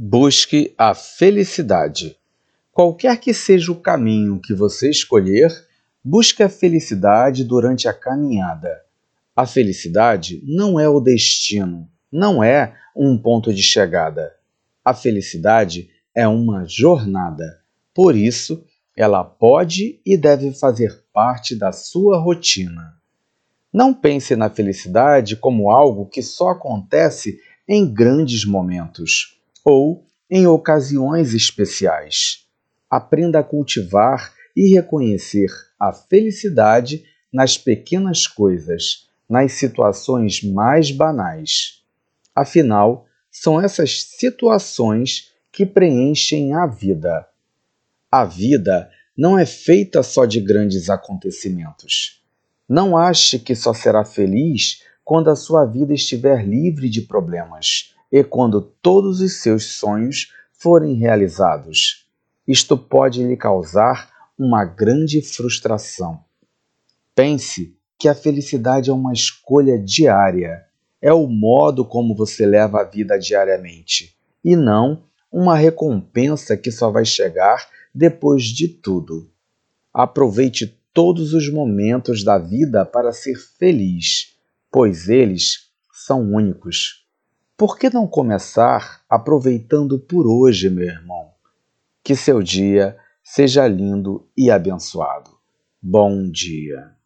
Busque 0.00 0.72
a 0.78 0.94
felicidade. 0.94 2.16
Qualquer 2.70 3.18
que 3.18 3.34
seja 3.34 3.72
o 3.72 3.80
caminho 3.80 4.38
que 4.38 4.54
você 4.54 4.88
escolher, 4.88 5.50
busque 6.04 6.40
a 6.40 6.48
felicidade 6.48 7.42
durante 7.42 7.88
a 7.88 7.92
caminhada. 7.92 8.80
A 9.34 9.44
felicidade 9.44 10.40
não 10.46 10.78
é 10.78 10.88
o 10.88 11.00
destino, 11.00 11.90
não 12.12 12.44
é 12.44 12.76
um 12.94 13.18
ponto 13.18 13.52
de 13.52 13.60
chegada. 13.60 14.32
A 14.84 14.94
felicidade 14.94 15.90
é 16.14 16.28
uma 16.28 16.64
jornada. 16.64 17.60
Por 17.92 18.14
isso, 18.14 18.64
ela 18.96 19.24
pode 19.24 20.00
e 20.06 20.16
deve 20.16 20.52
fazer 20.52 21.02
parte 21.12 21.56
da 21.56 21.72
sua 21.72 22.20
rotina. 22.20 22.94
Não 23.72 23.92
pense 23.92 24.36
na 24.36 24.48
felicidade 24.48 25.34
como 25.34 25.72
algo 25.72 26.06
que 26.06 26.22
só 26.22 26.50
acontece 26.50 27.40
em 27.66 27.92
grandes 27.92 28.44
momentos 28.44 29.37
ou 29.68 30.06
em 30.30 30.46
ocasiões 30.46 31.34
especiais. 31.34 32.46
Aprenda 32.90 33.40
a 33.40 33.44
cultivar 33.44 34.32
e 34.56 34.74
reconhecer 34.74 35.50
a 35.78 35.92
felicidade 35.92 37.04
nas 37.30 37.58
pequenas 37.58 38.26
coisas, 38.26 39.06
nas 39.28 39.52
situações 39.52 40.42
mais 40.42 40.90
banais. 40.90 41.82
Afinal, 42.34 43.04
são 43.30 43.60
essas 43.60 44.04
situações 44.04 45.34
que 45.52 45.66
preenchem 45.66 46.54
a 46.54 46.66
vida. 46.66 47.28
A 48.10 48.24
vida 48.24 48.90
não 49.14 49.38
é 49.38 49.44
feita 49.44 50.02
só 50.02 50.24
de 50.24 50.40
grandes 50.40 50.88
acontecimentos. 50.88 52.22
Não 52.66 52.96
ache 52.96 53.38
que 53.38 53.54
só 53.54 53.74
será 53.74 54.02
feliz 54.02 54.82
quando 55.04 55.28
a 55.28 55.36
sua 55.36 55.66
vida 55.66 55.92
estiver 55.92 56.42
livre 56.42 56.88
de 56.88 57.02
problemas 57.02 57.94
e 58.10 58.24
quando 58.24 58.60
todos 58.60 59.20
os 59.20 59.40
seus 59.42 59.64
sonhos 59.76 60.32
forem 60.52 60.94
realizados. 60.94 62.06
Isto 62.46 62.76
pode 62.76 63.22
lhe 63.22 63.36
causar 63.36 64.10
uma 64.38 64.64
grande 64.64 65.20
frustração. 65.20 66.24
Pense 67.14 67.76
que 67.98 68.08
a 68.08 68.14
felicidade 68.14 68.90
é 68.90 68.92
uma 68.92 69.12
escolha 69.12 69.78
diária, 69.78 70.64
é 71.02 71.12
o 71.12 71.26
modo 71.26 71.84
como 71.84 72.14
você 72.14 72.46
leva 72.46 72.80
a 72.80 72.84
vida 72.84 73.18
diariamente, 73.18 74.16
e 74.44 74.56
não 74.56 75.02
uma 75.30 75.56
recompensa 75.56 76.56
que 76.56 76.70
só 76.70 76.90
vai 76.90 77.04
chegar 77.04 77.68
depois 77.94 78.44
de 78.44 78.68
tudo. 78.68 79.30
Aproveite 79.92 80.78
todos 80.92 81.34
os 81.34 81.52
momentos 81.52 82.24
da 82.24 82.38
vida 82.38 82.84
para 82.84 83.12
ser 83.12 83.36
feliz, 83.36 84.36
pois 84.70 85.08
eles 85.08 85.70
são 85.92 86.32
únicos. 86.32 87.07
Por 87.58 87.76
que 87.76 87.90
não 87.90 88.06
começar 88.06 89.02
aproveitando 89.10 89.98
por 89.98 90.28
hoje, 90.28 90.70
meu 90.70 90.86
irmão? 90.86 91.32
Que 92.04 92.14
seu 92.14 92.40
dia 92.40 92.96
seja 93.20 93.66
lindo 93.66 94.28
e 94.36 94.48
abençoado. 94.48 95.32
Bom 95.82 96.30
dia. 96.30 96.97